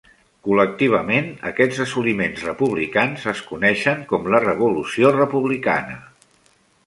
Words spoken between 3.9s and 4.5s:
com la